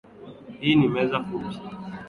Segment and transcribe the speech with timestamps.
[0.59, 1.59] Hii ni meza fupi